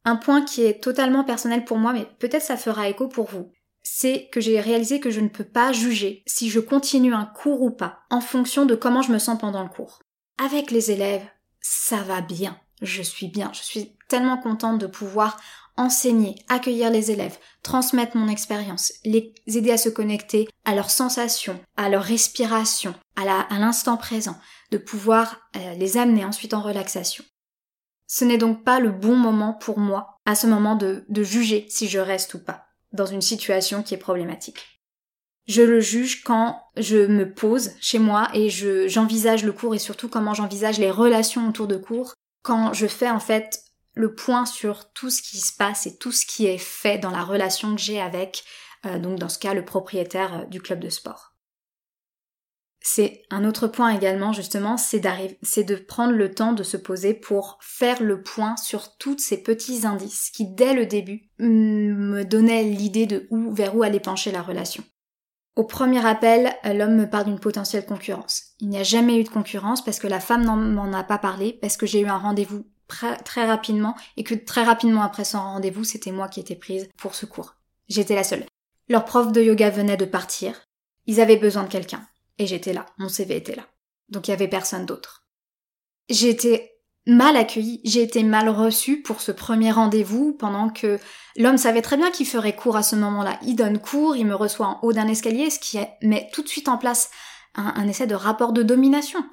[0.04, 3.54] Un point qui est totalement personnel pour moi, mais peut-être ça fera écho pour vous,
[3.84, 7.62] c'est que j'ai réalisé que je ne peux pas juger si je continue un cours
[7.62, 10.02] ou pas en fonction de comment je me sens pendant le cours.
[10.38, 11.26] Avec les élèves,
[11.60, 12.58] ça va bien.
[12.82, 13.52] Je suis bien.
[13.54, 15.40] Je suis tellement contente de pouvoir
[15.78, 21.60] enseigner, accueillir les élèves, transmettre mon expérience, les aider à se connecter à leurs sensations,
[21.78, 24.38] à leur respiration, à l'instant présent,
[24.72, 27.24] de pouvoir euh, les amener ensuite en relaxation.
[28.08, 31.88] Ce n'est donc pas le bon moment pour moi, à ce moment de juger si
[31.88, 34.82] je reste ou pas dans une situation qui est problématique.
[35.48, 39.80] Je le juge quand je me pose chez moi et je, j'envisage le cours et
[39.80, 44.46] surtout comment j'envisage les relations autour de cours, quand je fais en fait le point
[44.46, 47.76] sur tout ce qui se passe et tout ce qui est fait dans la relation
[47.76, 48.44] que j'ai avec
[48.86, 51.31] euh, donc dans ce cas le propriétaire euh, du club de sport.
[52.84, 57.60] C'est un autre point également justement, c'est de prendre le temps de se poser pour
[57.62, 63.06] faire le point sur tous ces petits indices qui dès le début me donnaient l'idée
[63.06, 64.84] de où, vers où allait pencher la relation.
[65.56, 68.54] Au premier appel, l'homme me parle d'une potentielle concurrence.
[68.60, 71.18] Il n'y a jamais eu de concurrence parce que la femme n'en m'en a pas
[71.18, 75.40] parlé, parce que j'ai eu un rendez-vous très rapidement et que très rapidement après son
[75.40, 77.56] rendez-vous, c'était moi qui étais prise pour ce cours.
[77.90, 78.46] J'étais la seule.
[78.90, 80.62] Leur prof de yoga venait de partir.
[81.06, 82.08] Ils avaient besoin de quelqu'un.
[82.42, 82.88] Et j'étais là.
[82.98, 83.68] Mon CV était là.
[84.10, 85.28] Donc il y avait personne d'autre.
[86.10, 86.72] J'ai été
[87.06, 91.00] mal accueillie, j'ai été mal reçue pour ce premier rendez-vous pendant que
[91.36, 93.40] l'homme savait très bien qu'il ferait cours à ce moment-là.
[93.44, 96.48] Il donne cours, il me reçoit en haut d'un escalier, ce qui met tout de
[96.48, 97.12] suite en place
[97.54, 99.24] un, essai de rapport de domination.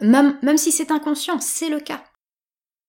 [0.00, 2.02] Même, même si c'est inconscient, c'est le cas.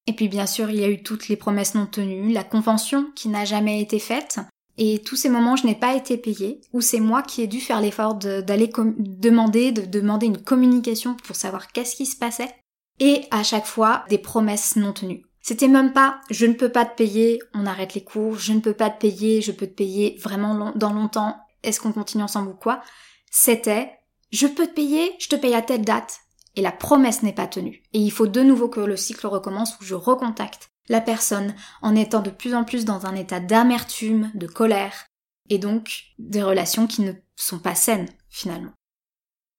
[0.07, 3.11] Et puis bien sûr, il y a eu toutes les promesses non tenues, la convention
[3.15, 4.39] qui n'a jamais été faite,
[4.77, 7.59] et tous ces moments, je n'ai pas été payée, ou c'est moi qui ai dû
[7.59, 12.53] faire l'effort d'aller demander, de demander une communication pour savoir qu'est-ce qui se passait,
[12.99, 15.23] et à chaque fois, des promesses non tenues.
[15.41, 18.59] C'était même pas je ne peux pas te payer, on arrête les cours, je ne
[18.59, 22.49] peux pas te payer, je peux te payer vraiment dans longtemps, est-ce qu'on continue ensemble
[22.49, 22.81] ou quoi?
[23.31, 23.91] C'était
[24.31, 26.19] je peux te payer, je te paye à telle date,
[26.55, 27.81] et la promesse n'est pas tenue.
[27.93, 31.95] Et il faut de nouveau que le cycle recommence où je recontacte la personne en
[31.95, 35.05] étant de plus en plus dans un état d'amertume, de colère,
[35.49, 38.71] et donc des relations qui ne sont pas saines finalement.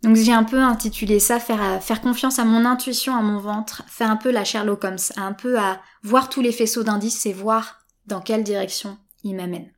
[0.03, 4.11] Donc j'ai un peu intitulé ça faire, confiance à mon intuition, à mon ventre, faire
[4.11, 7.81] un peu la Sherlock Holmes, un peu à voir tous les faisceaux d'indices et voir
[8.07, 9.73] dans quelle direction il m'amène.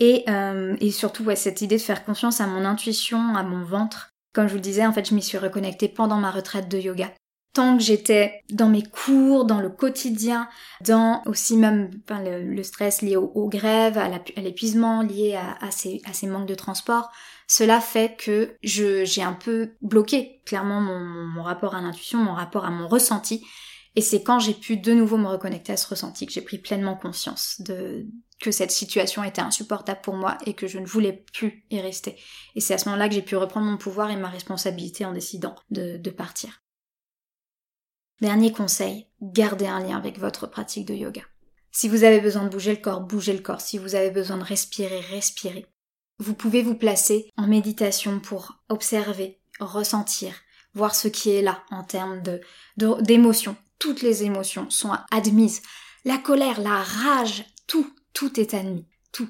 [0.00, 3.64] Et, euh, et surtout ouais, cette idée de faire confiance à mon intuition, à mon
[3.64, 6.68] ventre, comme je vous le disais, en fait, je m'y suis reconnectée pendant ma retraite
[6.68, 7.12] de yoga.
[7.52, 10.48] Tant que j'étais dans mes cours, dans le quotidien,
[10.80, 14.08] dans aussi même le, stress lié aux, grèves, à
[14.40, 17.12] l'épuisement lié à, ces, manques de transport,
[17.46, 22.70] cela fait que j'ai un peu bloqué clairement mon, rapport à l'intuition, mon rapport à
[22.70, 23.44] mon ressenti.
[23.96, 26.56] Et c'est quand j'ai pu de nouveau me reconnecter à ce ressenti que j'ai pris
[26.56, 28.06] pleinement conscience de,
[28.40, 32.16] que cette situation était insupportable pour moi et que je ne voulais plus y rester.
[32.54, 35.12] Et c'est à ce moment-là que j'ai pu reprendre mon pouvoir et ma responsabilité en
[35.12, 36.61] décidant de partir.
[38.20, 41.22] Dernier conseil, gardez un lien avec votre pratique de yoga.
[41.72, 43.62] Si vous avez besoin de bouger le corps, bougez le corps.
[43.62, 45.66] Si vous avez besoin de respirer, respirez.
[46.18, 50.34] Vous pouvez vous placer en méditation pour observer, ressentir,
[50.74, 52.40] voir ce qui est là en termes de,
[52.76, 53.56] d'émotions.
[53.78, 55.62] Toutes les émotions sont admises.
[56.04, 59.28] La colère, la rage, tout, tout est admis, tout.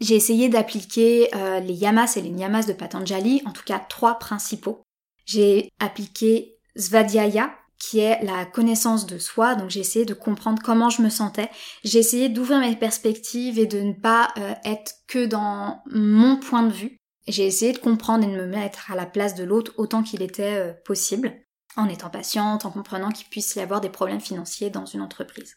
[0.00, 4.18] J'ai essayé d'appliquer euh, les yamas et les niyamas de Patanjali, en tout cas trois
[4.18, 4.82] principaux.
[5.24, 10.90] J'ai appliqué Svadhyaya, qui est la connaissance de soi, donc j'ai essayé de comprendre comment
[10.90, 11.50] je me sentais.
[11.82, 16.62] J'ai essayé d'ouvrir mes perspectives et de ne pas euh, être que dans mon point
[16.62, 16.96] de vue.
[17.26, 20.22] J'ai essayé de comprendre et de me mettre à la place de l'autre autant qu'il
[20.22, 21.32] était euh, possible,
[21.76, 25.56] en étant patiente, en comprenant qu'il puisse y avoir des problèmes financiers dans une entreprise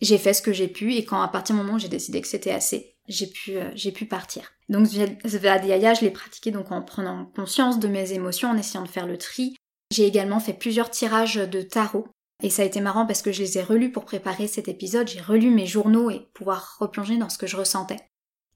[0.00, 2.20] j'ai fait ce que j'ai pu et quand à partir du moment où j'ai décidé
[2.20, 4.52] que c'était assez, j'ai pu, euh, j'ai pu partir.
[4.68, 8.88] Donc Svadhyaya, je l'ai pratiqué donc en prenant conscience de mes émotions, en essayant de
[8.88, 9.56] faire le tri.
[9.94, 12.08] J'ai également fait plusieurs tirages de tarot
[12.42, 15.06] et ça a été marrant parce que je les ai relus pour préparer cet épisode.
[15.06, 18.00] J'ai relu mes journaux et pouvoir replonger dans ce que je ressentais.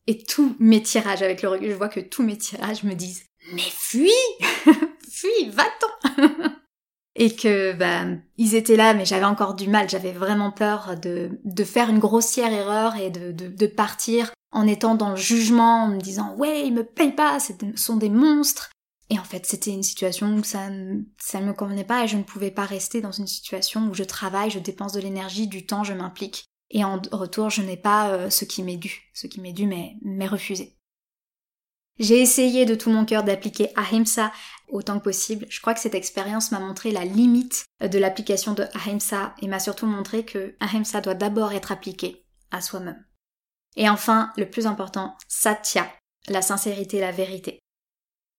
[0.08, 3.24] Et tous mes tirages, avec le recul, je vois que tous mes tirages me disent
[3.52, 4.10] Mais fuis
[5.08, 6.48] Fuis, va-t'en
[7.14, 8.04] et que bah,
[8.36, 11.98] ils étaient là, mais j'avais encore du mal, j'avais vraiment peur de, de faire une
[11.98, 16.66] grossière erreur et de, de, partir en étant dans le jugement, en me disant ouais,
[16.66, 18.70] ils me payent pas, ce sont des monstres.
[19.10, 21.04] Et en fait, c'était une situation où ça, ne
[21.40, 24.50] me convenait pas et je ne pouvais pas rester dans une situation où je travaille,
[24.50, 26.44] je dépense de l'énergie, du temps, je m'implique.
[26.70, 29.10] Et en retour, je n'ai pas euh, ce qui m'est dû.
[29.14, 30.78] Ce qui m'est dû m'est refusé.
[31.98, 34.30] J'ai essayé de tout mon cœur d'appliquer Ahimsa
[34.68, 35.46] autant que possible.
[35.48, 39.58] Je crois que cette expérience m'a montré la limite de l'application de Ahimsa et m'a
[39.58, 43.04] surtout montré que Ahimsa doit d'abord être appliqué à soi-même.
[43.76, 45.90] Et enfin, le plus important, Satya,
[46.28, 47.58] la sincérité, la vérité.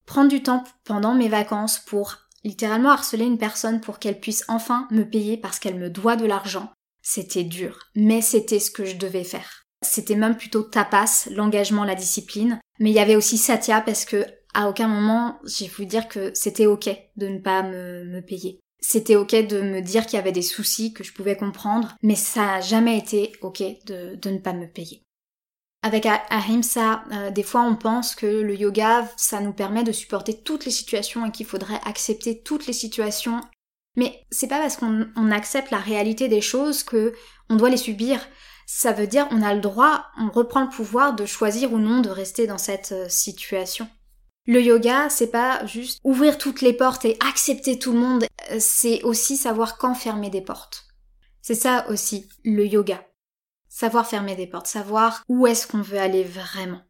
[0.10, 4.88] Prendre du temps pendant mes vacances pour littéralement harceler une personne pour qu'elle puisse enfin
[4.90, 6.72] me payer parce qu'elle me doit de l'argent,
[7.04, 9.66] c'était dur, mais c'était ce que je devais faire.
[9.84, 14.26] C'était même plutôt tapas, l'engagement, la discipline, mais il y avait aussi Satya parce que
[14.56, 18.60] à aucun moment j'ai voulu dire que c'était ok de ne pas me, me payer.
[18.82, 22.16] C'était ok de me dire qu'il y avait des soucis que je pouvais comprendre, mais
[22.16, 25.04] ça n'a jamais été ok de, de, ne pas me payer.
[25.82, 30.42] Avec Ahimsa, euh, des fois on pense que le yoga, ça nous permet de supporter
[30.42, 33.40] toutes les situations et qu'il faudrait accepter toutes les situations.
[33.96, 37.14] Mais c'est pas parce qu'on accepte la réalité des choses que
[37.50, 38.20] on doit les subir.
[38.66, 42.02] ça veut dire on a le droit, on reprend le pouvoir de choisir ou non
[42.02, 43.88] de rester dans cette euh, situation.
[44.46, 48.58] Le yoga, c'est pas juste ouvrir toutes les portes et accepter tout le monde, euh,
[48.60, 50.86] c'est aussi savoir quand fermer des portes.
[51.42, 53.09] C'est ça aussi, le yoga.
[53.80, 56.82] Savoir fermer des portes, savoir où est-ce qu'on veut aller vraiment.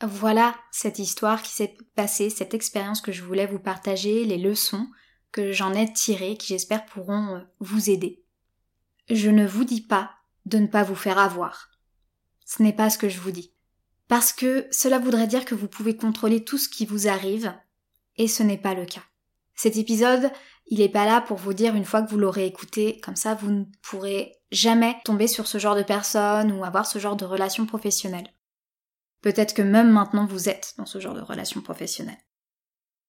[0.00, 4.88] Voilà cette histoire qui s'est passée, cette expérience que je voulais vous partager, les leçons
[5.32, 8.24] que j'en ai tirées qui j'espère pourront euh, vous aider.
[9.10, 10.12] Je ne vous dis pas
[10.46, 11.72] de ne pas vous faire avoir.
[12.46, 13.52] Ce n'est pas ce que je vous dis.
[14.08, 17.54] Parce que cela voudrait dire que vous pouvez contrôler tout ce qui vous arrive,
[18.16, 19.02] et ce n'est pas le cas.
[19.60, 20.32] Cet épisode,
[20.70, 23.34] il n'est pas là pour vous dire une fois que vous l'aurez écouté, comme ça
[23.34, 27.24] vous ne pourrez jamais tomber sur ce genre de personne ou avoir ce genre de
[27.24, 28.32] relation professionnelle.
[29.20, 32.18] Peut-être que même maintenant vous êtes dans ce genre de relation professionnelle.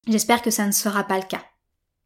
[0.08, 1.44] J'espère que ça ne sera pas le cas.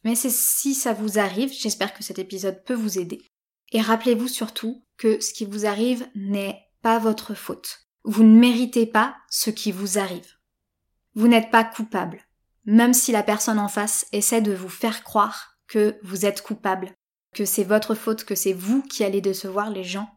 [0.04, 3.26] Mais si ça vous arrive, j'espère que cet épisode peut vous aider.
[3.72, 7.88] Et rappelez-vous surtout que ce qui vous arrive n'est pas votre faute.
[8.04, 10.34] Vous ne méritez pas ce qui vous arrive.
[11.14, 12.25] Vous n'êtes pas coupable,
[12.66, 16.94] même si la personne en face essaie de vous faire croire que vous êtes coupable,
[17.32, 20.08] que c'est votre faute, que c'est vous qui allez décevoir les gens.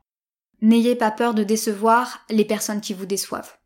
[0.62, 3.58] N'ayez pas peur de décevoir les personnes qui vous déçoivent.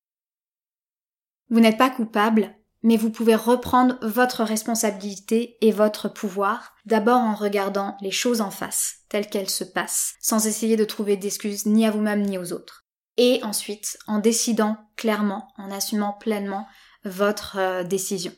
[1.50, 7.36] Vous n'êtes pas coupable, mais vous pouvez reprendre votre responsabilité et votre pouvoir, d'abord en
[7.36, 11.86] regardant les choses en face, telles qu'elles se passent, sans essayer de trouver d'excuses ni
[11.86, 12.86] à vous-même ni aux autres.
[13.18, 16.68] Et ensuite, en décidant clairement, en assumant pleinement
[17.06, 18.34] votre euh, décision.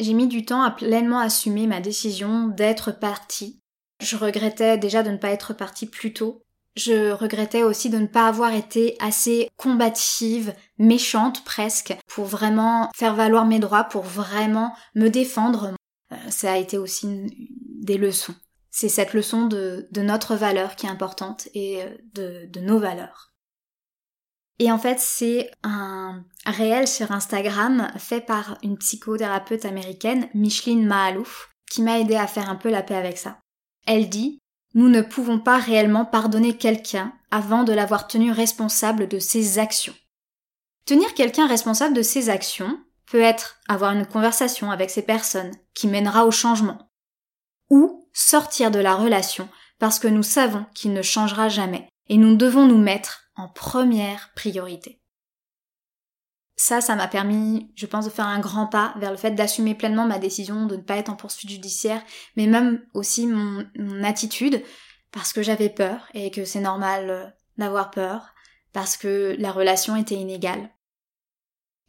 [0.00, 3.60] J'ai mis du temps à pleinement assumer ma décision d'être partie.
[4.00, 6.42] Je regrettais déjà de ne pas être partie plus tôt,
[6.76, 13.14] je regrettais aussi de ne pas avoir été assez combative, méchante presque, pour vraiment faire
[13.14, 15.74] valoir mes droits, pour vraiment me défendre.
[16.12, 17.26] Euh, ça a été aussi
[17.82, 18.34] des leçons.
[18.70, 23.31] C'est cette leçon de, notre valeur qui est importante et euh, de, de nos valeurs.
[24.62, 31.50] Et en fait, c'est un réel sur Instagram fait par une psychothérapeute américaine, Micheline Mahalouf,
[31.68, 33.40] qui m'a aidé à faire un peu la paix avec ça.
[33.88, 34.38] Elle dit
[34.74, 39.96] nous ne pouvons pas réellement pardonner quelqu'un avant de l'avoir tenu responsable de ses actions.
[40.86, 42.78] Tenir quelqu'un responsable de ses actions
[43.10, 46.88] peut être avoir une conversation avec ces personnes qui mènera au changement,
[47.68, 49.48] ou sortir de la relation
[49.80, 54.32] parce que nous savons qu'il ne changera jamais et nous devons nous mettre en première
[54.34, 55.02] priorité
[56.62, 59.74] ça, ça m'a permis, je pense, de faire un grand pas vers le fait d'assumer
[59.74, 62.02] pleinement ma décision de ne pas être en poursuite judiciaire,
[62.36, 63.64] mais même aussi mon,
[64.04, 64.62] attitude,
[65.10, 67.26] parce que j'avais peur et que c'est normal euh,
[67.58, 68.34] d'avoir peur,
[68.72, 70.70] parce que la relation était inégale.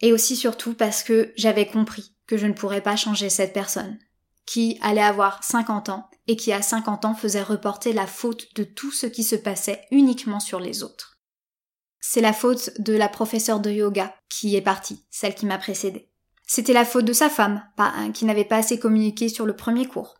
[0.01, 3.99] Et aussi surtout parce que j'avais compris que je ne pourrais pas changer cette personne,
[4.45, 8.63] qui allait avoir 50 ans et qui à 50 ans faisait reporter la faute de
[8.63, 11.12] tout ce qui se passait uniquement sur les autres
[12.05, 16.11] c'est la faute de la professeure de yoga qui est partie, celle qui m'a précédée.
[16.45, 17.63] C'était la faute de sa femme,
[18.13, 20.15] qui n'avait pas assez communiqué sur le premier cours.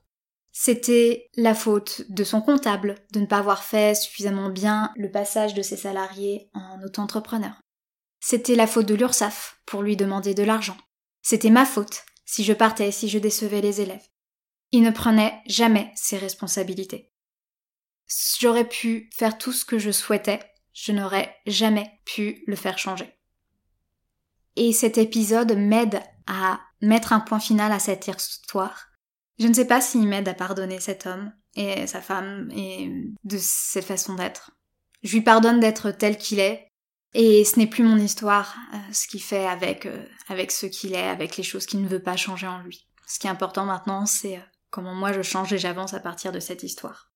[0.53, 5.55] C'était la faute de son comptable de ne pas avoir fait suffisamment bien le passage
[5.55, 7.59] de ses salariés en auto-entrepreneur.
[8.21, 10.77] C'était la faute de l'URSAF pour lui demander de l'argent.
[11.21, 14.07] C'était ma faute si je partais, si je décevais les élèves.
[14.71, 17.11] Il ne prenait jamais ses responsabilités.
[18.39, 20.39] J'aurais pu faire tout ce que je souhaitais
[20.73, 23.13] je n'aurais jamais pu le faire changer.
[24.55, 28.87] Et cet épisode m'aide à mettre un point final à cette histoire.
[29.39, 32.91] Je ne sais pas s'il m'aide à pardonner cet homme et sa femme et
[33.23, 34.51] de cette façon d'être.
[35.01, 36.67] Je lui pardonne d'être tel qu'il est
[37.13, 40.93] et ce n'est plus mon histoire, euh, ce qu'il fait avec, euh, avec ce qu'il
[40.93, 42.87] est, avec les choses qu'il ne veut pas changer en lui.
[43.05, 46.31] Ce qui est important maintenant, c'est euh, comment moi je change et j'avance à partir
[46.31, 47.12] de cette histoire.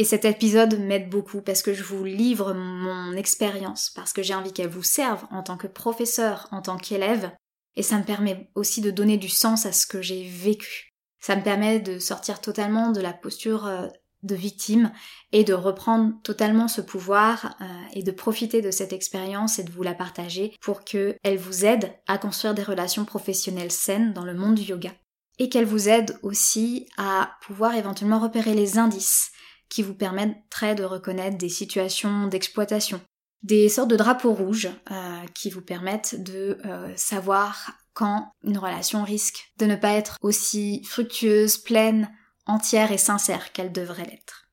[0.00, 4.32] Et cet épisode m'aide beaucoup parce que je vous livre mon expérience, parce que j'ai
[4.32, 7.30] envie qu'elle vous serve en tant que professeur, en tant qu'élève,
[7.76, 10.94] et ça me permet aussi de donner du sens à ce que j'ai vécu.
[11.20, 13.88] Ça me permet de sortir totalement de la posture euh,
[14.22, 14.90] de victime
[15.32, 19.70] et de reprendre totalement ce pouvoir euh, et de profiter de cette expérience et de
[19.70, 24.32] vous la partager pour qu'elle vous aide à construire des relations professionnelles saines dans le
[24.32, 24.92] monde du yoga
[25.38, 29.30] et qu'elle vous aide aussi à pouvoir éventuellement repérer les indices
[29.70, 33.00] qui vous permettraient de reconnaître des situations d'exploitation,
[33.42, 39.02] des sortes de drapeaux rouges euh, qui vous permettent de euh, savoir quand une relation
[39.02, 42.10] risque de ne pas être aussi fructueuse, pleine,
[42.46, 44.48] entière et sincère qu'elle devrait l'être.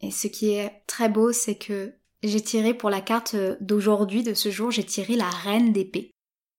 [0.00, 4.34] Et ce qui est très beau, c'est que j'ai tiré pour la carte d'aujourd'hui, de
[4.34, 6.10] ce jour, j'ai tiré la reine d'épée.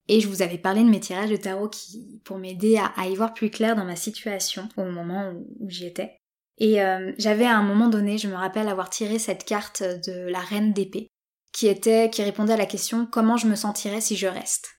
[0.08, 3.16] Et je vous avais parlé de mes tirages de tarot qui, pour m'aider à, y
[3.16, 6.17] voir plus clair dans ma situation au moment où, j'y étais.
[6.58, 10.28] Et euh, j'avais à un moment donné, je me rappelle avoir tiré cette carte de
[10.28, 11.08] la reine d'épée,
[11.52, 14.70] qui était, qui répondait à la question comment je me sentirais si je reste?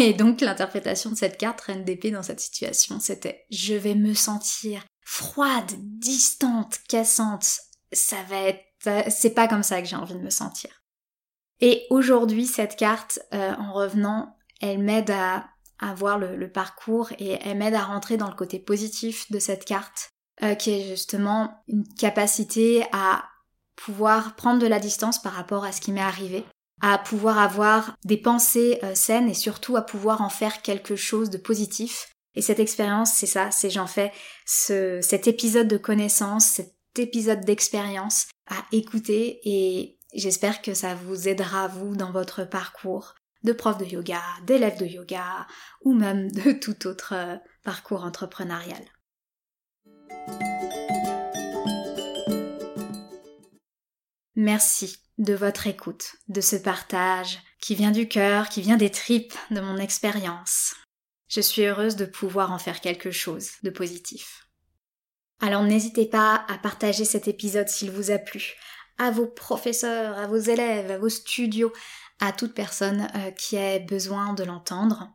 [0.00, 4.14] Et donc l'interprétation de cette carte reine d'épée dans cette situation, c'était je vais me
[4.14, 7.46] sentir froide, distante, cassante.
[7.92, 10.82] Ça va être, c'est pas comme ça que j'ai envie de me sentir.
[11.60, 15.48] Et aujourd'hui, cette carte, euh, en revenant, elle m'aide à,
[15.96, 20.11] voir le, parcours et elle m'aide à rentrer dans le côté positif de cette carte,
[20.42, 23.24] euh, qui est justement une capacité à
[23.76, 26.44] pouvoir prendre de la distance par rapport à ce qui m'est arrivé,
[26.80, 31.30] à pouvoir avoir des pensées euh, saines et surtout à pouvoir en faire quelque chose
[31.30, 32.08] de positif.
[32.34, 34.12] Et cette expérience, c'est ça, c'est j'en fais
[34.46, 41.28] ce, cet épisode de connaissance, cet épisode d'expérience à écouter et j'espère que ça vous
[41.28, 43.14] aidera vous dans votre parcours
[43.44, 45.46] de prof de yoga, d'élève de yoga
[45.82, 48.82] ou même de tout autre euh, parcours entrepreneurial.
[54.34, 59.34] Merci de votre écoute, de ce partage qui vient du cœur, qui vient des tripes
[59.50, 60.74] de mon expérience.
[61.28, 64.48] Je suis heureuse de pouvoir en faire quelque chose de positif.
[65.40, 68.54] Alors n'hésitez pas à partager cet épisode s'il vous a plu,
[68.98, 71.72] à vos professeurs, à vos élèves, à vos studios,
[72.20, 75.08] à toute personne euh, qui ait besoin de l'entendre.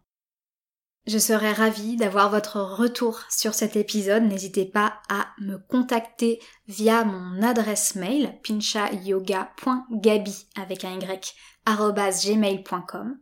[1.08, 4.24] Je serais ravie d'avoir votre retour sur cet épisode.
[4.24, 11.08] N'hésitez pas à me contacter via mon adresse mail pinchayoga.gabi avec un y
[11.66, 13.18] gmail.com.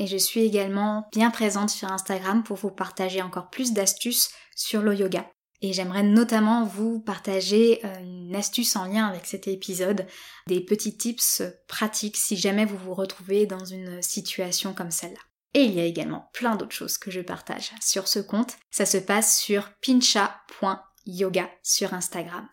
[0.00, 4.82] Et je suis également bien présente sur Instagram pour vous partager encore plus d'astuces sur
[4.82, 5.30] le yoga.
[5.62, 10.08] Et j'aimerais notamment vous partager euh, une astuce en lien avec cet épisode,
[10.48, 15.20] des petits tips pratiques si jamais vous vous retrouvez dans une situation comme celle-là.
[15.54, 18.56] Et il y a également plein d'autres choses que je partage sur ce compte.
[18.70, 22.46] Ça se passe sur pincha.yoga sur Instagram.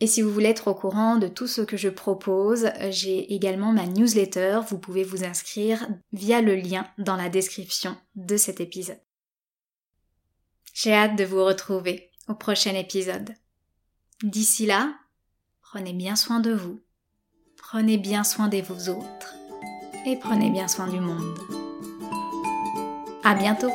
[0.00, 3.72] Et si vous voulez être au courant de tout ce que je propose, j'ai également
[3.72, 4.60] ma newsletter.
[4.66, 9.00] Vous pouvez vous inscrire via le lien dans la description de cet épisode.
[10.72, 13.34] J'ai hâte de vous retrouver au prochain épisode.
[14.22, 14.94] D'ici là,
[15.60, 16.80] prenez bien soin de vous,
[17.58, 19.34] prenez bien soin des vous autres
[20.06, 21.59] et prenez bien soin du monde.
[23.22, 23.70] À bientôt!